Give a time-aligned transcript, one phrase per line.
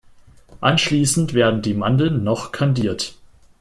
[0.61, 3.19] Anschließend werden die Mandeln noch kandiert.